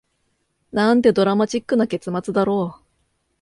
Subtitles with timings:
[0.71, 2.85] なんてドラマチックな結末だろう